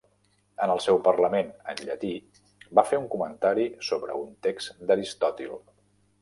[0.67, 2.13] En el seu parlament en llatí
[2.79, 5.55] va fer un comentari sobre un text d'Aristòtil.